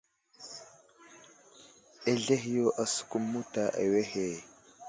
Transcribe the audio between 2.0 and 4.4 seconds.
Azlehe yo asəkum muta awehe.